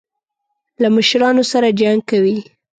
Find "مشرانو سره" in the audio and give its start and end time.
0.95-1.67